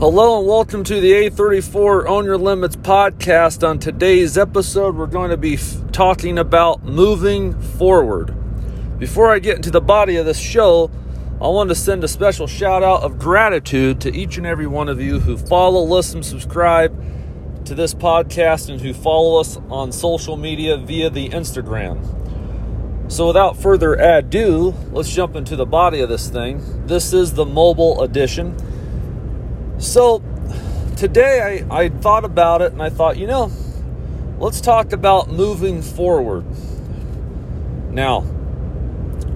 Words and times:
Hello 0.00 0.40
and 0.40 0.48
welcome 0.48 0.82
to 0.82 1.00
the 1.00 1.12
A34 1.12 2.08
Own 2.08 2.24
Your 2.24 2.36
Limits 2.36 2.74
podcast. 2.74 3.66
On 3.66 3.78
today's 3.78 4.36
episode, 4.36 4.96
we're 4.96 5.06
going 5.06 5.30
to 5.30 5.36
be 5.36 5.54
f- 5.54 5.76
talking 5.92 6.36
about 6.36 6.82
moving 6.82 7.56
forward. 7.60 8.34
Before 8.98 9.32
I 9.32 9.38
get 9.38 9.54
into 9.54 9.70
the 9.70 9.80
body 9.80 10.16
of 10.16 10.26
this 10.26 10.36
show, 10.36 10.90
I 11.40 11.46
want 11.46 11.68
to 11.68 11.76
send 11.76 12.02
a 12.02 12.08
special 12.08 12.48
shout 12.48 12.82
out 12.82 13.04
of 13.04 13.20
gratitude 13.20 14.00
to 14.00 14.12
each 14.12 14.36
and 14.36 14.44
every 14.44 14.66
one 14.66 14.88
of 14.88 15.00
you 15.00 15.20
who 15.20 15.36
follow, 15.36 15.84
listen, 15.84 16.24
subscribe 16.24 17.64
to 17.64 17.76
this 17.76 17.94
podcast, 17.94 18.70
and 18.70 18.80
who 18.80 18.92
follow 18.92 19.38
us 19.38 19.58
on 19.70 19.92
social 19.92 20.36
media 20.36 20.76
via 20.76 21.08
the 21.08 21.28
Instagram. 21.28 22.02
So, 23.12 23.28
without 23.28 23.56
further 23.56 23.94
ado, 23.94 24.74
let's 24.90 25.14
jump 25.14 25.36
into 25.36 25.54
the 25.54 25.66
body 25.66 26.00
of 26.00 26.08
this 26.08 26.28
thing. 26.28 26.88
This 26.88 27.12
is 27.12 27.34
the 27.34 27.46
mobile 27.46 28.02
edition. 28.02 28.56
So 29.78 30.22
today 30.96 31.64
I, 31.68 31.84
I 31.84 31.88
thought 31.88 32.24
about 32.24 32.62
it 32.62 32.72
and 32.72 32.82
I 32.82 32.90
thought, 32.90 33.16
you 33.16 33.26
know, 33.26 33.50
let's 34.38 34.60
talk 34.60 34.92
about 34.92 35.28
moving 35.28 35.82
forward. 35.82 36.44
Now, 37.90 38.24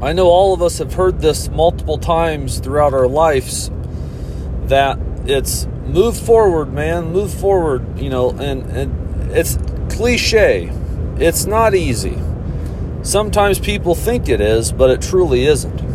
I 0.00 0.12
know 0.12 0.28
all 0.28 0.54
of 0.54 0.62
us 0.62 0.78
have 0.78 0.94
heard 0.94 1.20
this 1.20 1.48
multiple 1.48 1.98
times 1.98 2.60
throughout 2.60 2.94
our 2.94 3.08
lives 3.08 3.70
that 4.66 4.98
it's 5.24 5.66
move 5.86 6.16
forward, 6.16 6.72
man, 6.72 7.12
move 7.12 7.32
forward, 7.32 7.98
you 7.98 8.10
know, 8.10 8.30
and, 8.30 8.62
and 8.70 9.32
it's 9.32 9.58
cliche. 9.90 10.70
It's 11.18 11.46
not 11.46 11.74
easy. 11.74 12.18
Sometimes 13.02 13.58
people 13.58 13.94
think 13.94 14.28
it 14.28 14.40
is, 14.40 14.70
but 14.70 14.90
it 14.90 15.02
truly 15.02 15.46
isn't. 15.46 15.87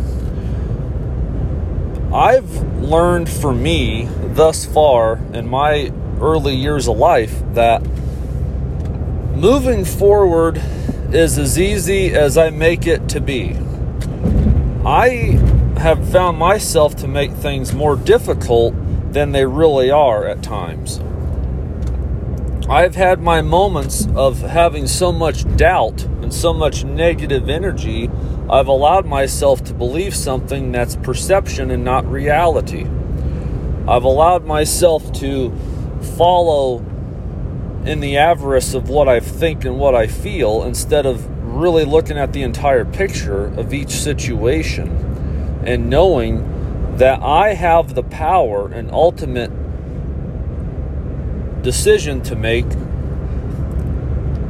I've 2.14 2.80
learned 2.80 3.28
for 3.28 3.52
me 3.52 4.08
thus 4.34 4.64
far 4.64 5.16
in 5.32 5.48
my 5.48 5.92
early 6.20 6.54
years 6.54 6.86
of 6.86 6.96
life 6.96 7.42
that 7.54 7.84
moving 9.34 9.84
forward 9.84 10.62
is 11.12 11.38
as 11.38 11.58
easy 11.58 12.14
as 12.14 12.38
I 12.38 12.50
make 12.50 12.86
it 12.86 13.08
to 13.08 13.20
be. 13.20 13.56
I 14.86 15.40
have 15.78 16.08
found 16.12 16.38
myself 16.38 16.94
to 16.98 17.08
make 17.08 17.32
things 17.32 17.74
more 17.74 17.96
difficult 17.96 18.74
than 19.12 19.32
they 19.32 19.44
really 19.44 19.90
are 19.90 20.24
at 20.24 20.40
times. 20.40 21.00
I've 22.68 22.94
had 22.94 23.20
my 23.20 23.42
moments 23.42 24.08
of 24.14 24.40
having 24.40 24.86
so 24.86 25.12
much 25.12 25.44
doubt 25.56 26.02
and 26.04 26.32
so 26.32 26.54
much 26.54 26.82
negative 26.82 27.50
energy, 27.50 28.08
I've 28.48 28.68
allowed 28.68 29.04
myself 29.04 29.62
to 29.64 29.74
believe 29.74 30.16
something 30.16 30.72
that's 30.72 30.96
perception 30.96 31.70
and 31.70 31.84
not 31.84 32.10
reality. 32.10 32.86
I've 33.86 34.04
allowed 34.04 34.46
myself 34.46 35.12
to 35.14 35.54
follow 36.16 36.78
in 37.84 38.00
the 38.00 38.16
avarice 38.16 38.72
of 38.72 38.88
what 38.88 39.08
I 39.08 39.20
think 39.20 39.66
and 39.66 39.78
what 39.78 39.94
I 39.94 40.06
feel 40.06 40.62
instead 40.62 41.04
of 41.04 41.28
really 41.44 41.84
looking 41.84 42.16
at 42.16 42.32
the 42.32 42.42
entire 42.42 42.86
picture 42.86 43.48
of 43.58 43.74
each 43.74 43.90
situation 43.90 44.88
and 45.66 45.90
knowing 45.90 46.96
that 46.96 47.22
I 47.22 47.52
have 47.52 47.94
the 47.94 48.04
power 48.04 48.72
and 48.72 48.90
ultimate 48.90 49.50
decision 51.64 52.20
to 52.22 52.36
make 52.36 52.68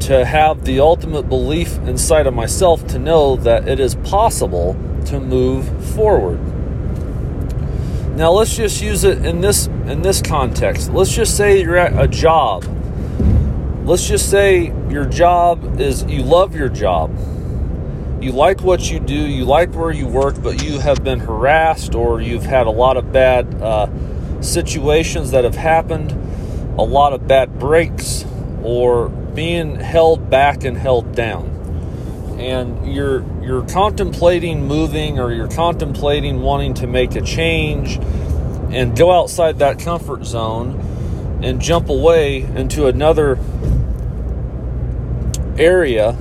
to 0.00 0.26
have 0.26 0.64
the 0.66 0.80
ultimate 0.80 1.30
belief 1.30 1.78
inside 1.78 2.26
of 2.26 2.34
myself 2.34 2.86
to 2.88 2.98
know 2.98 3.36
that 3.36 3.66
it 3.66 3.80
is 3.80 3.94
possible 3.94 4.76
to 5.06 5.18
move 5.18 5.64
forward. 5.94 6.38
Now 8.14 8.32
let's 8.32 8.54
just 8.54 8.82
use 8.82 9.04
it 9.04 9.24
in 9.24 9.40
this 9.40 9.66
in 9.66 10.02
this 10.02 10.20
context. 10.20 10.92
Let's 10.92 11.14
just 11.14 11.36
say 11.36 11.62
you're 11.62 11.78
at 11.78 11.98
a 11.98 12.06
job. 12.06 12.64
Let's 13.84 14.06
just 14.06 14.30
say 14.30 14.72
your 14.90 15.04
job 15.04 15.80
is 15.80 16.04
you 16.04 16.22
love 16.22 16.54
your 16.54 16.68
job. 16.68 17.10
You 18.22 18.32
like 18.32 18.62
what 18.62 18.90
you 18.90 19.00
do, 19.00 19.14
you 19.14 19.44
like 19.44 19.74
where 19.74 19.90
you 19.90 20.06
work, 20.06 20.42
but 20.42 20.62
you 20.62 20.78
have 20.78 21.02
been 21.04 21.20
harassed 21.20 21.94
or 21.94 22.20
you've 22.20 22.46
had 22.46 22.66
a 22.66 22.70
lot 22.70 22.96
of 22.96 23.12
bad 23.12 23.52
uh, 23.60 23.88
situations 24.40 25.32
that 25.32 25.44
have 25.44 25.56
happened, 25.56 26.12
a 26.78 26.82
lot 26.82 27.12
of 27.12 27.26
bad 27.26 27.58
breaks, 27.58 28.24
or 28.62 29.08
being 29.08 29.76
held 29.76 30.30
back 30.30 30.64
and 30.64 30.76
held 30.76 31.14
down. 31.14 31.50
And 32.38 32.92
you're 32.92 33.24
you're 33.42 33.66
contemplating 33.66 34.66
moving 34.66 35.18
or 35.18 35.32
you're 35.32 35.48
contemplating 35.48 36.40
wanting 36.40 36.74
to 36.74 36.86
make 36.86 37.14
a 37.14 37.20
change 37.20 37.96
and 38.72 38.96
go 38.96 39.12
outside 39.12 39.58
that 39.60 39.78
comfort 39.78 40.24
zone 40.24 40.80
and 41.42 41.60
jump 41.60 41.88
away 41.90 42.40
into 42.40 42.86
another 42.86 43.38
area 45.58 46.12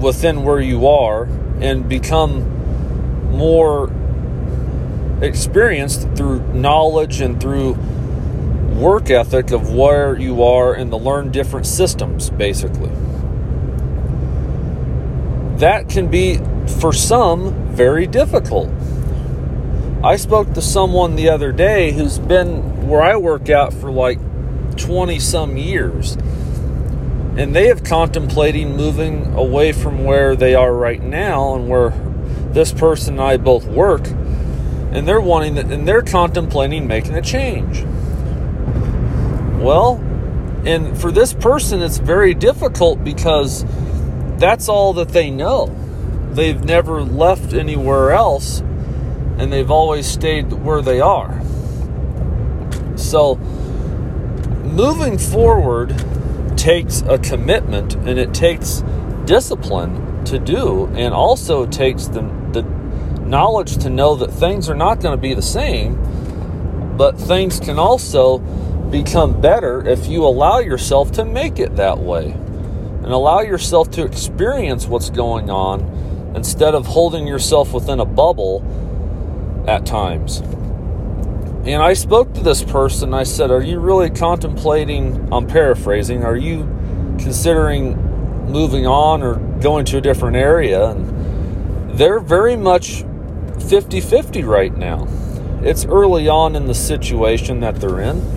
within 0.00 0.44
where 0.44 0.60
you 0.60 0.86
are 0.86 1.24
and 1.60 1.88
become 1.88 2.52
more 3.30 3.92
experienced 5.20 6.08
through 6.14 6.40
knowledge 6.52 7.20
and 7.20 7.40
through 7.40 7.76
work 8.78 9.10
ethic 9.10 9.50
of 9.50 9.72
where 9.72 10.18
you 10.18 10.42
are 10.42 10.74
and 10.74 10.90
to 10.90 10.96
learn 10.96 11.30
different 11.30 11.66
systems 11.66 12.30
basically 12.30 12.90
that 15.58 15.88
can 15.88 16.08
be, 16.08 16.38
for 16.80 16.92
some, 16.92 17.74
very 17.74 18.06
difficult. 18.06 18.70
I 20.04 20.16
spoke 20.16 20.52
to 20.54 20.62
someone 20.62 21.16
the 21.16 21.30
other 21.30 21.52
day 21.52 21.92
who's 21.92 22.18
been 22.18 22.86
where 22.86 23.02
I 23.02 23.16
work 23.16 23.48
out 23.48 23.72
for 23.72 23.90
like 23.90 24.18
20 24.76 25.18
some 25.18 25.56
years. 25.56 26.16
And 27.36 27.54
they 27.54 27.68
have 27.68 27.84
contemplating 27.84 28.76
moving 28.76 29.34
away 29.34 29.72
from 29.72 30.04
where 30.04 30.36
they 30.36 30.54
are 30.54 30.72
right 30.72 31.02
now 31.02 31.54
and 31.54 31.68
where 31.68 31.90
this 32.52 32.72
person 32.72 33.14
and 33.14 33.22
I 33.22 33.36
both 33.36 33.66
work. 33.66 34.06
And 34.06 35.06
they're 35.06 35.20
wanting 35.20 35.54
that, 35.56 35.66
and 35.66 35.86
they're 35.86 36.02
contemplating 36.02 36.86
making 36.86 37.14
a 37.14 37.22
change. 37.22 37.84
Well, 39.66 39.96
and 40.64 40.96
for 40.96 41.10
this 41.10 41.34
person, 41.34 41.82
it's 41.82 41.98
very 41.98 42.34
difficult 42.34 43.02
because 43.02 43.64
that's 44.38 44.68
all 44.68 44.92
that 44.92 45.08
they 45.08 45.28
know. 45.28 45.74
They've 46.30 46.62
never 46.62 47.02
left 47.02 47.52
anywhere 47.52 48.12
else 48.12 48.60
and 48.60 49.52
they've 49.52 49.68
always 49.68 50.06
stayed 50.06 50.52
where 50.52 50.82
they 50.82 51.00
are. 51.00 51.42
So, 52.94 53.34
moving 54.62 55.18
forward 55.18 56.00
takes 56.56 57.02
a 57.02 57.18
commitment 57.18 57.96
and 57.96 58.20
it 58.20 58.32
takes 58.32 58.84
discipline 59.24 60.24
to 60.26 60.38
do, 60.38 60.86
and 60.94 61.12
also 61.12 61.66
takes 61.66 62.06
the, 62.06 62.20
the 62.52 62.62
knowledge 63.26 63.78
to 63.78 63.90
know 63.90 64.14
that 64.14 64.30
things 64.30 64.70
are 64.70 64.76
not 64.76 65.00
going 65.00 65.16
to 65.16 65.20
be 65.20 65.34
the 65.34 65.42
same, 65.42 66.96
but 66.96 67.18
things 67.18 67.58
can 67.58 67.80
also 67.80 68.38
become 68.90 69.40
better 69.40 69.86
if 69.86 70.06
you 70.06 70.24
allow 70.24 70.58
yourself 70.58 71.12
to 71.12 71.24
make 71.24 71.58
it 71.58 71.76
that 71.76 71.98
way 71.98 72.30
and 72.30 73.06
allow 73.14 73.40
yourself 73.40 73.90
to 73.92 74.04
experience 74.04 74.86
what's 74.86 75.10
going 75.10 75.50
on 75.50 76.32
instead 76.34 76.74
of 76.74 76.86
holding 76.86 77.26
yourself 77.26 77.72
within 77.72 78.00
a 78.00 78.04
bubble 78.04 78.64
at 79.68 79.86
times. 79.86 80.38
And 81.66 81.82
I 81.82 81.94
spoke 81.94 82.32
to 82.34 82.40
this 82.42 82.62
person. 82.62 83.14
I 83.14 83.24
said, 83.24 83.50
Are 83.50 83.62
you 83.62 83.80
really 83.80 84.10
contemplating? 84.10 85.32
I'm 85.32 85.46
paraphrasing. 85.46 86.24
Are 86.24 86.36
you 86.36 86.62
considering 87.18 87.96
moving 88.50 88.86
on 88.86 89.22
or 89.22 89.36
going 89.60 89.84
to 89.86 89.98
a 89.98 90.00
different 90.00 90.36
area? 90.36 90.90
And 90.90 91.98
they're 91.98 92.20
very 92.20 92.56
much 92.56 93.04
50 93.68 94.00
50 94.00 94.44
right 94.44 94.76
now. 94.76 95.08
It's 95.62 95.84
early 95.84 96.28
on 96.28 96.54
in 96.54 96.66
the 96.66 96.74
situation 96.74 97.60
that 97.60 97.76
they're 97.76 98.00
in 98.00 98.35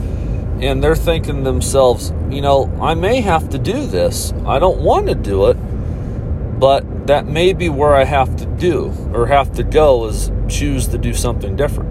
and 0.62 0.84
they're 0.84 0.96
thinking 0.96 1.44
themselves, 1.44 2.12
you 2.30 2.42
know, 2.42 2.72
I 2.82 2.94
may 2.94 3.22
have 3.22 3.50
to 3.50 3.58
do 3.58 3.86
this. 3.86 4.34
I 4.46 4.60
don't 4.60 4.80
want 4.80 5.08
to 5.08 5.16
do 5.16 5.48
it, 5.48 5.54
but 6.60 7.08
that 7.08 7.26
may 7.26 7.54
be 7.54 7.70
where 7.70 7.96
I 7.96 8.04
have 8.04 8.36
to 8.38 8.46
do 8.46 8.94
or 9.14 9.28
have 9.28 9.54
to 9.54 9.64
go 9.64 10.06
is 10.08 10.32
choose 10.50 10.88
to 10.90 10.98
do 10.98 11.14
something 11.14 11.56
different. 11.56 11.90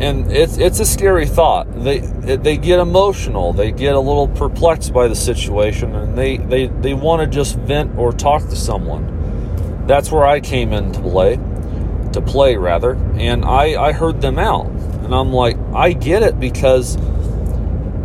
And 0.00 0.30
it's 0.30 0.58
it's 0.58 0.78
a 0.78 0.84
scary 0.84 1.26
thought. 1.26 1.66
They 1.82 2.00
they 2.00 2.56
get 2.58 2.80
emotional. 2.80 3.52
They 3.54 3.72
get 3.72 3.94
a 3.94 4.00
little 4.00 4.28
perplexed 4.28 4.92
by 4.92 5.08
the 5.08 5.14
situation, 5.14 5.94
and 5.94 6.16
they 6.16 6.36
they 6.36 6.66
they 6.66 6.92
want 6.92 7.22
to 7.22 7.26
just 7.26 7.56
vent 7.56 7.96
or 7.96 8.12
talk 8.12 8.42
to 8.42 8.56
someone. 8.56 9.84
That's 9.86 10.12
where 10.12 10.26
I 10.26 10.40
came 10.40 10.74
into 10.74 11.00
play, 11.00 11.36
to 12.12 12.20
play 12.20 12.56
rather, 12.56 12.94
and 13.14 13.44
I 13.44 13.82
I 13.82 13.92
heard 13.92 14.20
them 14.20 14.38
out, 14.38 14.66
and 14.66 15.14
I'm 15.14 15.32
like 15.32 15.56
I 15.74 15.92
get 15.92 16.22
it 16.22 16.38
because 16.38 16.98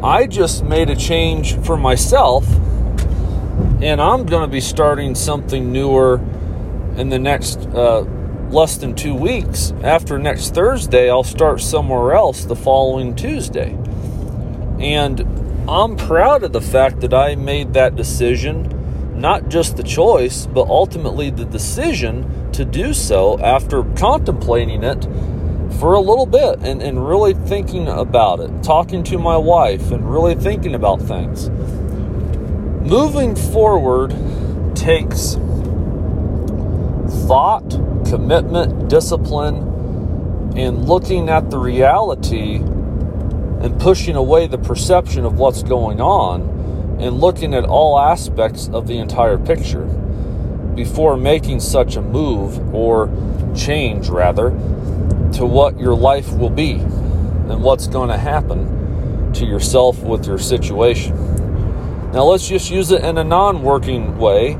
I 0.03 0.25
just 0.25 0.63
made 0.63 0.89
a 0.89 0.95
change 0.95 1.55
for 1.59 1.77
myself 1.77 2.47
and 3.81 4.01
I'm 4.01 4.25
going 4.25 4.41
to 4.41 4.51
be 4.51 4.59
starting 4.59 5.13
something 5.13 5.71
newer 5.71 6.15
in 6.97 7.09
the 7.09 7.19
next 7.19 7.59
uh, 7.67 8.01
less 8.49 8.77
than 8.77 8.95
two 8.95 9.13
weeks. 9.13 9.73
After 9.83 10.17
next 10.17 10.55
Thursday, 10.55 11.07
I'll 11.07 11.23
start 11.23 11.61
somewhere 11.61 12.13
else 12.13 12.45
the 12.45 12.55
following 12.55 13.15
Tuesday. 13.15 13.77
And 14.79 15.21
I'm 15.69 15.95
proud 15.97 16.43
of 16.43 16.51
the 16.51 16.61
fact 16.61 17.01
that 17.01 17.13
I 17.13 17.35
made 17.35 17.73
that 17.73 17.95
decision, 17.95 19.19
not 19.21 19.49
just 19.49 19.77
the 19.77 19.83
choice, 19.83 20.47
but 20.47 20.67
ultimately 20.67 21.29
the 21.29 21.45
decision 21.45 22.51
to 22.53 22.65
do 22.65 22.95
so 22.95 23.39
after 23.39 23.83
contemplating 23.95 24.83
it 24.83 25.05
for 25.79 25.93
a 25.93 25.99
little 25.99 26.25
bit 26.25 26.59
and, 26.63 26.81
and 26.81 27.07
really 27.07 27.33
thinking 27.33 27.87
about 27.87 28.39
it, 28.39 28.63
talking 28.63 29.03
to 29.05 29.17
my 29.17 29.37
wife 29.37 29.91
and 29.91 30.11
really 30.11 30.35
thinking 30.35 30.75
about 30.75 31.01
things. 31.01 31.49
Moving 32.87 33.35
forward 33.35 34.11
takes 34.75 35.35
thought, 37.27 37.69
commitment, 38.07 38.89
discipline, 38.89 40.53
and 40.55 40.87
looking 40.87 41.29
at 41.29 41.49
the 41.49 41.57
reality 41.57 42.55
and 42.55 43.79
pushing 43.79 44.15
away 44.15 44.47
the 44.47 44.57
perception 44.57 45.23
of 45.23 45.37
what's 45.37 45.63
going 45.63 46.01
on 46.01 46.41
and 46.99 47.19
looking 47.19 47.53
at 47.53 47.63
all 47.63 47.99
aspects 47.99 48.67
of 48.69 48.87
the 48.87 48.97
entire 48.97 49.37
picture 49.37 49.85
before 50.75 51.17
making 51.17 51.59
such 51.59 51.95
a 51.95 52.01
move 52.01 52.73
or 52.73 53.09
change, 53.55 54.09
rather, 54.09 54.49
to 55.33 55.45
what 55.45 55.79
your 55.79 55.95
life 55.95 56.31
will 56.33 56.49
be 56.49 56.73
and 56.73 57.63
what's 57.63 57.87
going 57.87 58.09
to 58.09 58.17
happen 58.17 59.31
to 59.33 59.45
yourself 59.45 60.01
with 60.03 60.25
your 60.25 60.37
situation. 60.37 61.15
Now, 62.11 62.23
let's 62.23 62.47
just 62.47 62.69
use 62.69 62.91
it 62.91 63.03
in 63.03 63.17
a 63.17 63.23
non 63.23 63.63
working 63.63 64.17
way 64.17 64.57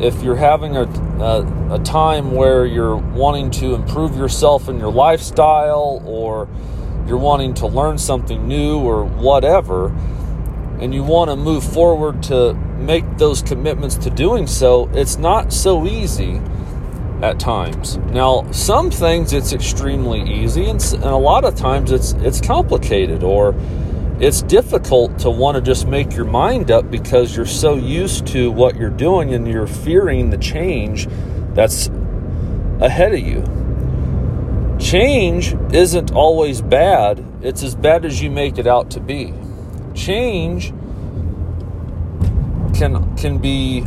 if 0.00 0.22
you're 0.22 0.36
having 0.36 0.76
a, 0.76 0.82
a, 0.82 1.74
a, 1.74 1.78
time 1.80 2.32
where 2.32 2.64
you're 2.64 2.96
wanting 2.96 3.50
to 3.50 3.74
improve 3.74 4.16
yourself 4.16 4.68
in 4.68 4.78
your 4.78 4.90
lifestyle 4.90 6.02
or 6.06 6.48
you're 7.06 7.18
wanting 7.18 7.52
to 7.54 7.66
learn 7.66 7.98
something 7.98 8.48
new 8.48 8.78
or 8.78 9.04
whatever, 9.04 9.88
and 10.80 10.94
you 10.94 11.02
want 11.02 11.30
to 11.30 11.36
move 11.36 11.62
forward 11.62 12.22
to 12.22 12.54
make 12.54 13.04
those 13.18 13.42
commitments 13.42 13.96
to 13.96 14.10
doing 14.10 14.46
so, 14.46 14.88
it's 14.94 15.18
not 15.18 15.52
so 15.52 15.86
easy 15.86 16.40
at 17.22 17.38
times. 17.38 17.98
Now, 17.98 18.50
some 18.50 18.90
things 18.90 19.32
it's 19.32 19.52
extremely 19.52 20.22
easy, 20.22 20.66
and, 20.66 20.82
and 20.94 21.04
a 21.04 21.16
lot 21.16 21.44
of 21.44 21.54
times 21.54 21.92
it's 21.92 22.12
it's 22.14 22.40
complicated 22.40 23.22
or 23.22 23.54
it's 24.20 24.42
difficult 24.42 25.18
to 25.20 25.30
want 25.30 25.56
to 25.56 25.62
just 25.62 25.86
make 25.86 26.14
your 26.14 26.26
mind 26.26 26.70
up 26.70 26.90
because 26.90 27.34
you're 27.34 27.46
so 27.46 27.74
used 27.74 28.26
to 28.28 28.50
what 28.50 28.76
you're 28.76 28.90
doing 28.90 29.32
and 29.32 29.48
you're 29.48 29.66
fearing 29.66 30.28
the 30.28 30.36
change 30.36 31.08
that's 31.54 31.88
ahead 32.80 33.14
of 33.14 33.20
you. 33.20 33.42
Change 34.78 35.54
isn't 35.72 36.12
always 36.12 36.60
bad, 36.60 37.24
it's 37.42 37.62
as 37.62 37.74
bad 37.74 38.04
as 38.04 38.20
you 38.22 38.30
make 38.30 38.58
it 38.58 38.66
out 38.66 38.90
to 38.90 39.00
be. 39.00 39.32
Change 39.94 40.72
can 42.74 43.16
can 43.16 43.38
be 43.38 43.84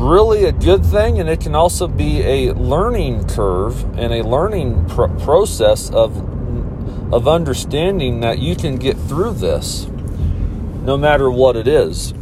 really 0.00 0.44
a 0.44 0.52
good 0.52 0.84
thing 0.84 1.20
and 1.20 1.28
it 1.28 1.40
can 1.40 1.54
also 1.54 1.86
be 1.86 2.22
a 2.22 2.52
learning 2.54 3.26
curve 3.28 3.82
and 3.98 4.12
a 4.12 4.22
learning 4.22 4.86
pr- 4.88 5.06
process 5.22 5.90
of 5.90 6.16
of 7.12 7.26
understanding 7.26 8.20
that 8.20 8.38
you 8.38 8.54
can 8.54 8.76
get 8.76 8.96
through 8.96 9.32
this 9.32 9.86
no 10.82 10.96
matter 10.96 11.30
what 11.30 11.56
it 11.56 11.68
is. 11.68 12.12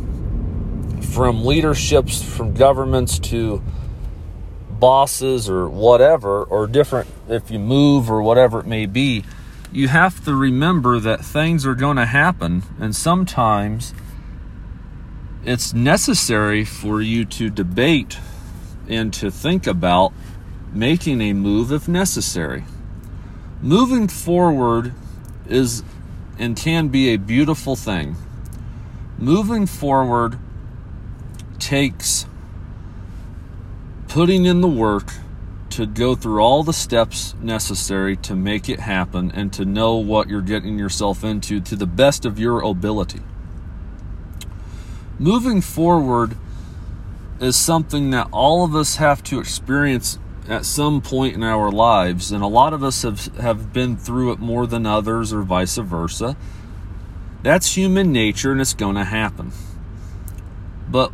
From 1.13 1.45
leaderships, 1.45 2.23
from 2.23 2.55
governments 2.55 3.19
to 3.21 3.63
bosses 4.71 5.49
or 5.49 5.69
whatever, 5.69 6.45
or 6.45 6.67
different, 6.67 7.09
if 7.29 7.51
you 7.51 7.59
move 7.59 8.11
or 8.11 8.23
whatever 8.23 8.61
it 8.61 8.67
may 8.67 8.87
be, 8.87 9.25
you 9.73 9.89
have 9.89 10.25
to 10.25 10.35
remember 10.35 10.99
that 11.01 11.25
things 11.25 11.67
are 11.67 11.75
going 11.75 11.97
to 11.97 12.07
happen, 12.07 12.63
and 12.81 12.95
sometimes 12.95 13.93
it's 15.49 15.73
necessary 15.73 16.65
for 16.65 17.00
you 17.00 17.25
to 17.25 17.50
debate 17.50 18.19
and 18.89 19.12
to 19.15 19.31
think 19.31 19.67
about 19.67 20.12
making 20.73 21.21
a 21.21 21.33
move 21.33 21.73
if 21.73 21.89
necessary 21.89 22.65
moving 23.61 24.06
forward 24.09 24.93
is 25.49 25.83
and 26.39 26.56
can 26.56 26.89
be 26.89 27.12
a 27.12 27.17
beautiful 27.17 27.75
thing. 27.75 28.17
Moving 29.19 29.67
forward 29.67 30.39
takes 31.59 32.27
putting 34.06 34.45
in 34.45 34.61
the 34.61 34.69
work 34.69 35.12
to 35.71 35.87
go 35.87 36.15
through 36.15 36.41
all 36.41 36.62
the 36.62 36.73
steps 36.73 37.35
necessary 37.43 38.17
to 38.17 38.35
make 38.35 38.69
it 38.69 38.81
happen 38.81 39.31
and 39.33 39.53
to 39.53 39.65
know 39.65 39.97
what 39.97 40.29
you're 40.29 40.41
getting 40.41 40.79
yourself 40.79 41.25
into 41.25 41.61
to 41.61 41.77
the 41.77 41.87
best 41.87 42.25
of 42.25 42.39
your 42.39 42.61
ability. 42.62 43.21
Moving 45.19 45.61
forward 45.61 46.37
is 47.41 47.56
something 47.56 48.11
that 48.11 48.29
all 48.32 48.65
of 48.65 48.76
us 48.76 48.97
have 48.97 49.23
to 49.25 49.41
experience 49.41 50.19
at 50.49 50.65
some 50.65 51.00
point 51.00 51.35
in 51.35 51.43
our 51.43 51.70
lives, 51.73 52.31
and 52.31 52.43
a 52.43 52.47
lot 52.47 52.73
of 52.73 52.85
us 52.85 53.03
have, 53.03 53.26
have 53.37 53.73
been 53.73 53.97
through 53.97 54.32
it 54.32 54.38
more 54.38 54.67
than 54.67 54.87
others, 54.87 55.32
or 55.32 55.43
vice 55.43 55.76
versa. 55.76 56.37
That's 57.43 57.76
human 57.76 58.12
nature, 58.12 58.53
and 58.53 58.61
it's 58.61 58.75
going 58.75 58.94
to 58.94 59.05
happen. 59.05 59.53
But 60.88 61.12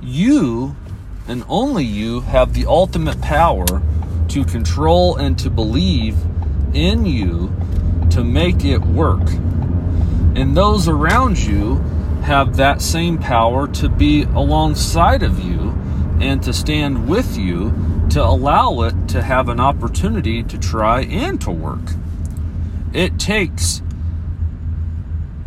you, 0.00 0.76
and 1.26 1.44
only 1.48 1.84
you, 1.84 2.20
have 2.20 2.54
the 2.54 2.66
ultimate 2.66 3.20
power 3.20 3.82
to 4.28 4.44
control 4.44 5.16
and 5.16 5.38
to 5.40 5.50
believe 5.50 6.16
in 6.72 7.06
you 7.06 7.52
to 8.10 8.22
make 8.22 8.64
it 8.64 8.82
work. 8.82 9.28
And 10.34 10.56
those 10.56 10.88
around 10.88 11.38
you 11.38 11.84
have 12.26 12.56
that 12.56 12.82
same 12.82 13.18
power 13.18 13.68
to 13.68 13.88
be 13.88 14.24
alongside 14.24 15.22
of 15.22 15.38
you 15.38 15.70
and 16.20 16.42
to 16.42 16.52
stand 16.52 17.08
with 17.08 17.38
you 17.38 17.70
to 18.10 18.20
allow 18.20 18.82
it 18.82 19.08
to 19.08 19.22
have 19.22 19.48
an 19.48 19.60
opportunity 19.60 20.42
to 20.42 20.58
try 20.58 21.02
and 21.02 21.40
to 21.40 21.52
work. 21.52 21.92
It 22.92 23.20
takes 23.20 23.80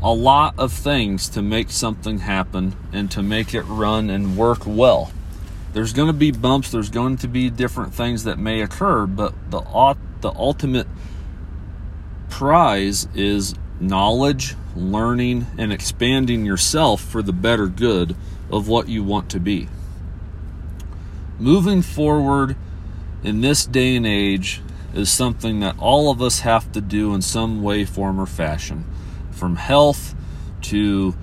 a 0.01 0.13
lot 0.13 0.57
of 0.57 0.71
things 0.71 1.27
to 1.29 1.41
make 1.41 1.69
something 1.69 2.19
happen 2.19 2.77
and 2.93 3.11
to 3.11 3.21
make 3.21 3.53
it 3.53 3.63
run 3.63 4.09
and 4.09 4.37
work 4.37 4.59
well. 4.65 5.11
There's 5.73 5.91
going 5.91 6.07
to 6.07 6.13
be 6.13 6.31
bumps, 6.31 6.71
there's 6.71 6.89
going 6.89 7.17
to 7.17 7.27
be 7.27 7.49
different 7.49 7.93
things 7.93 8.23
that 8.23 8.39
may 8.39 8.61
occur, 8.61 9.05
but 9.05 9.33
the 9.51 9.59
the 10.21 10.31
ultimate 10.31 10.87
prize 12.29 13.07
is 13.13 13.55
knowledge, 13.79 14.55
learning 14.75 15.47
and 15.57 15.71
expanding 15.71 16.45
yourself 16.45 17.01
for 17.01 17.21
the 17.21 17.33
better 17.33 17.67
good 17.67 18.15
of 18.51 18.67
what 18.67 18.87
you 18.87 19.03
want 19.03 19.29
to 19.29 19.39
be 19.39 19.67
moving 21.39 21.81
forward 21.81 22.55
in 23.23 23.41
this 23.41 23.65
day 23.65 23.95
and 23.95 24.05
age 24.05 24.61
is 24.93 25.09
something 25.09 25.61
that 25.61 25.77
all 25.79 26.11
of 26.11 26.21
us 26.21 26.41
have 26.41 26.71
to 26.71 26.81
do 26.81 27.13
in 27.13 27.21
some 27.21 27.63
way, 27.63 27.85
form, 27.85 28.19
or 28.19 28.25
fashion. 28.25 28.83
From 29.31 29.55
health 29.55 30.15
to 30.63 31.15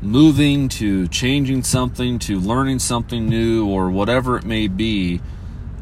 moving 0.00 0.68
to 0.68 1.08
changing 1.08 1.62
something 1.62 2.18
to 2.18 2.38
learning 2.38 2.78
something 2.78 3.26
new 3.28 3.66
or 3.66 3.90
whatever 3.90 4.36
it 4.36 4.44
may 4.44 4.68
be, 4.68 5.20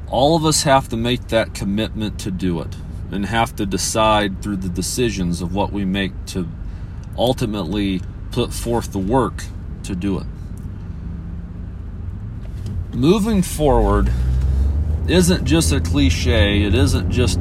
all 0.09 0.37
of 0.37 0.47
us 0.47 0.63
have 0.63 0.89
to 0.89 0.97
make 0.97 1.29
that 1.29 1.55
commitment 1.55 2.19
to 2.21 2.31
do 2.31 2.61
it 2.61 2.75
and 3.13 3.27
have 3.27 3.55
to 3.55 3.67
decide 3.67 4.43
through 4.43 4.57
the 4.57 4.69
decisions 4.69 5.41
of 5.41 5.55
what 5.55 5.73
we 5.73 5.85
make 5.85 6.13
to 6.27 6.49
ultimately 7.17 8.01
put 8.31 8.53
forth 8.53 8.93
the 8.93 8.99
work 8.99 9.45
to 9.85 9.95
do 9.95 10.19
it 10.19 10.27
moving 12.95 13.43
forward 13.43 14.13
isn't 15.09 15.45
just 15.45 15.73
a 15.73 15.81
cliche, 15.81 16.63
it 16.63 16.75
isn't 16.75 17.11
just 17.11 17.41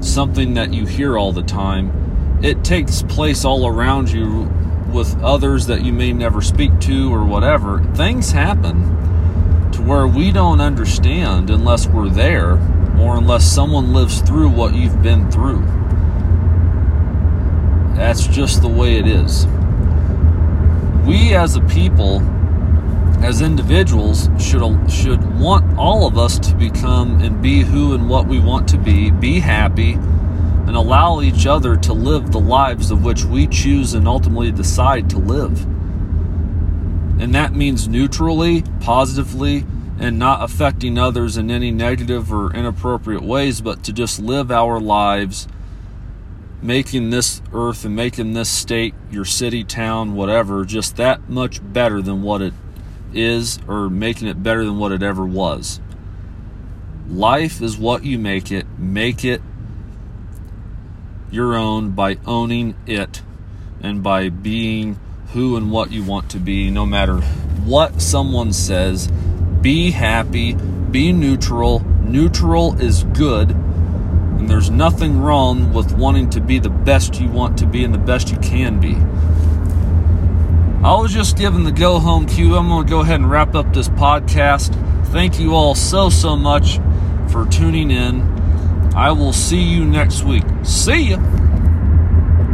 something 0.00 0.54
that 0.54 0.72
you 0.72 0.86
hear 0.86 1.16
all 1.16 1.32
the 1.32 1.42
time. 1.42 2.40
It 2.42 2.64
takes 2.64 3.02
place 3.02 3.44
all 3.44 3.66
around 3.66 4.10
you 4.10 4.50
with 4.92 5.16
others 5.22 5.66
that 5.68 5.84
you 5.84 5.92
may 5.92 6.12
never 6.12 6.42
speak 6.42 6.78
to 6.80 7.14
or 7.14 7.24
whatever. 7.24 7.82
Things 7.94 8.32
happen 8.32 9.70
to 9.70 9.80
where 9.82 10.06
we 10.06 10.32
don't 10.32 10.60
understand 10.60 11.48
unless 11.48 11.86
we're 11.86 12.10
there 12.10 12.56
or 13.02 13.16
unless 13.16 13.44
someone 13.44 13.92
lives 13.92 14.20
through 14.20 14.48
what 14.48 14.74
you've 14.74 15.02
been 15.02 15.28
through. 15.30 15.60
That's 17.96 18.26
just 18.28 18.62
the 18.62 18.68
way 18.68 18.96
it 18.96 19.06
is. 19.06 19.46
We 21.04 21.34
as 21.34 21.56
a 21.56 21.60
people 21.62 22.22
as 23.22 23.40
individuals 23.40 24.28
should 24.38 24.62
should 24.90 25.38
want 25.38 25.78
all 25.78 26.06
of 26.06 26.18
us 26.18 26.38
to 26.40 26.54
become 26.56 27.20
and 27.20 27.42
be 27.42 27.62
who 27.62 27.94
and 27.94 28.08
what 28.08 28.26
we 28.26 28.40
want 28.40 28.68
to 28.68 28.78
be, 28.78 29.10
be 29.10 29.38
happy, 29.38 29.92
and 29.92 30.76
allow 30.76 31.20
each 31.20 31.46
other 31.46 31.76
to 31.76 31.92
live 31.92 32.32
the 32.32 32.40
lives 32.40 32.90
of 32.90 33.04
which 33.04 33.24
we 33.24 33.46
choose 33.46 33.94
and 33.94 34.08
ultimately 34.08 34.50
decide 34.50 35.10
to 35.10 35.18
live. 35.18 35.62
And 37.20 37.34
that 37.34 37.52
means 37.54 37.86
neutrally, 37.86 38.64
positively, 38.80 39.64
and 40.02 40.18
not 40.18 40.42
affecting 40.42 40.98
others 40.98 41.36
in 41.36 41.48
any 41.48 41.70
negative 41.70 42.32
or 42.32 42.52
inappropriate 42.52 43.22
ways, 43.22 43.60
but 43.60 43.84
to 43.84 43.92
just 43.92 44.18
live 44.18 44.50
our 44.50 44.80
lives 44.80 45.46
making 46.60 47.10
this 47.10 47.40
earth 47.52 47.84
and 47.84 47.94
making 47.94 48.32
this 48.32 48.48
state, 48.48 48.94
your 49.12 49.24
city, 49.24 49.62
town, 49.62 50.14
whatever, 50.14 50.64
just 50.64 50.96
that 50.96 51.28
much 51.28 51.60
better 51.72 52.02
than 52.02 52.20
what 52.20 52.42
it 52.42 52.52
is 53.14 53.60
or 53.68 53.88
making 53.88 54.26
it 54.26 54.42
better 54.42 54.64
than 54.64 54.76
what 54.76 54.90
it 54.90 55.04
ever 55.04 55.24
was. 55.24 55.80
Life 57.08 57.62
is 57.62 57.78
what 57.78 58.04
you 58.04 58.18
make 58.18 58.50
it. 58.50 58.66
Make 58.76 59.24
it 59.24 59.40
your 61.30 61.54
own 61.54 61.90
by 61.92 62.18
owning 62.26 62.74
it 62.88 63.22
and 63.80 64.02
by 64.02 64.30
being 64.30 64.98
who 65.32 65.56
and 65.56 65.70
what 65.70 65.92
you 65.92 66.02
want 66.02 66.28
to 66.30 66.38
be, 66.38 66.70
no 66.70 66.86
matter 66.86 67.20
what 67.20 68.02
someone 68.02 68.52
says. 68.52 69.08
Be 69.62 69.92
happy, 69.92 70.54
be 70.54 71.12
neutral. 71.12 71.80
Neutral 72.02 72.78
is 72.80 73.04
good 73.04 73.56
and 74.42 74.50
there's 74.50 74.70
nothing 74.70 75.20
wrong 75.20 75.72
with 75.72 75.92
wanting 75.92 76.28
to 76.28 76.40
be 76.40 76.58
the 76.58 76.68
best 76.68 77.20
you 77.20 77.28
want 77.28 77.56
to 77.58 77.64
be 77.64 77.84
and 77.84 77.94
the 77.94 77.98
best 77.98 78.28
you 78.28 78.36
can 78.38 78.80
be. 78.80 78.96
I 80.84 81.00
was 81.00 81.12
just 81.12 81.38
given 81.38 81.62
the 81.62 81.70
go 81.70 82.00
home 82.00 82.26
cue. 82.26 82.56
I'm 82.56 82.66
going 82.66 82.84
to 82.84 82.90
go 82.90 83.02
ahead 83.02 83.20
and 83.20 83.30
wrap 83.30 83.54
up 83.54 83.72
this 83.72 83.88
podcast. 83.88 84.74
Thank 85.12 85.38
you 85.38 85.54
all 85.54 85.76
so, 85.76 86.10
so 86.10 86.34
much 86.34 86.80
for 87.28 87.46
tuning 87.46 87.92
in. 87.92 88.22
I 88.96 89.12
will 89.12 89.32
see 89.32 89.62
you 89.62 89.84
next 89.84 90.24
week. 90.24 90.42
See 90.64 91.10
ya. 91.10 91.31